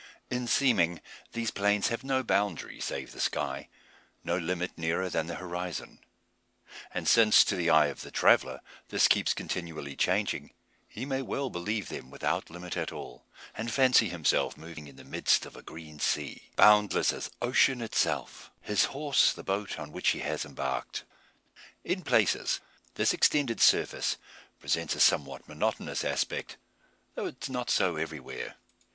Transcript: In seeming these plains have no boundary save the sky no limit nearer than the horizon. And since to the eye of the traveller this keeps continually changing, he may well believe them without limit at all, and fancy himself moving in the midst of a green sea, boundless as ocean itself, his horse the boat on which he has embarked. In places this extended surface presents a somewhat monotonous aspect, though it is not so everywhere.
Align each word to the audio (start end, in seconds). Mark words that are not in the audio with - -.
In 0.31 0.47
seeming 0.47 0.99
these 1.33 1.51
plains 1.51 1.89
have 1.89 2.03
no 2.03 2.23
boundary 2.23 2.79
save 2.79 3.11
the 3.11 3.19
sky 3.19 3.69
no 4.23 4.35
limit 4.35 4.71
nearer 4.75 5.11
than 5.11 5.27
the 5.27 5.35
horizon. 5.35 5.99
And 6.91 7.07
since 7.07 7.43
to 7.43 7.55
the 7.55 7.69
eye 7.69 7.85
of 7.85 8.01
the 8.01 8.09
traveller 8.09 8.61
this 8.89 9.07
keeps 9.07 9.35
continually 9.35 9.95
changing, 9.95 10.53
he 10.87 11.05
may 11.05 11.21
well 11.21 11.51
believe 11.51 11.89
them 11.89 12.09
without 12.09 12.49
limit 12.49 12.75
at 12.77 12.91
all, 12.91 13.27
and 13.53 13.71
fancy 13.71 14.09
himself 14.09 14.57
moving 14.57 14.87
in 14.87 14.95
the 14.95 15.03
midst 15.03 15.45
of 15.45 15.55
a 15.55 15.61
green 15.61 15.99
sea, 15.99 16.49
boundless 16.55 17.13
as 17.13 17.29
ocean 17.39 17.79
itself, 17.79 18.49
his 18.59 18.85
horse 18.85 19.31
the 19.31 19.43
boat 19.43 19.77
on 19.77 19.91
which 19.91 20.09
he 20.09 20.21
has 20.21 20.45
embarked. 20.45 21.03
In 21.83 22.01
places 22.01 22.59
this 22.95 23.13
extended 23.13 23.61
surface 23.61 24.17
presents 24.57 24.95
a 24.95 24.99
somewhat 24.99 25.47
monotonous 25.47 26.03
aspect, 26.03 26.57
though 27.13 27.27
it 27.27 27.43
is 27.43 27.49
not 27.51 27.69
so 27.69 27.97
everywhere. 27.97 28.55